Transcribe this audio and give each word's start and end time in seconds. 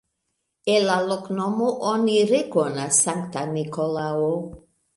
El 0.75 0.87
la 0.91 0.95
loknomo 1.11 1.67
oni 1.91 2.17
rekonas 2.33 3.05
Sankta 3.05 3.47
Nikolao. 3.55 4.35